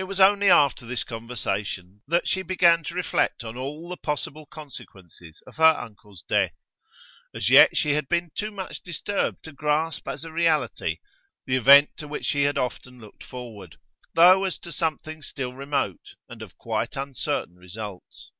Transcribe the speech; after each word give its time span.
It 0.00 0.10
was 0.10 0.18
only 0.18 0.50
after 0.50 0.84
this 0.84 1.04
conversation 1.04 2.02
that 2.08 2.26
she 2.26 2.42
began 2.42 2.82
to 2.82 2.96
reflect 2.96 3.44
on 3.44 3.56
all 3.56 3.88
the 3.88 3.96
possible 3.96 4.44
consequences 4.44 5.40
of 5.46 5.54
her 5.54 5.62
uncle's 5.78 6.24
death. 6.24 6.56
As 7.32 7.48
yet 7.48 7.76
she 7.76 7.92
had 7.92 8.08
been 8.08 8.32
too 8.34 8.50
much 8.50 8.82
disturbed 8.82 9.44
to 9.44 9.52
grasp 9.52 10.08
as 10.08 10.24
a 10.24 10.32
reality 10.32 10.98
the 11.46 11.54
event 11.54 11.90
to 11.98 12.08
which 12.08 12.24
she 12.26 12.42
had 12.42 12.58
often 12.58 12.98
looked 12.98 13.22
forward, 13.22 13.76
though 14.14 14.42
as 14.42 14.58
to 14.58 14.72
something 14.72 15.22
still 15.22 15.52
remote, 15.54 16.14
and 16.28 16.42
of 16.42 16.58
quite 16.58 16.96
uncertain 16.96 17.54
results. 17.54 18.32